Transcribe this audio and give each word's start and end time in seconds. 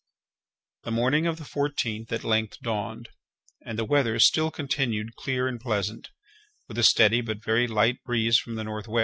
The 0.81 0.89
morning 0.89 1.27
of 1.27 1.37
the 1.37 1.45
fourteenth 1.45 2.11
at 2.11 2.23
length 2.23 2.57
dawned, 2.63 3.09
and 3.63 3.77
the 3.77 3.85
weather 3.85 4.17
still 4.17 4.49
continued 4.49 5.15
clear 5.15 5.47
and 5.47 5.59
pleasant, 5.61 6.09
with 6.67 6.79
a 6.79 6.83
steady 6.83 7.21
but 7.21 7.43
very 7.43 7.67
light 7.67 8.03
breeze 8.03 8.39
from 8.39 8.55
the 8.55 8.61
N. 8.61 8.65
W. 8.65 8.99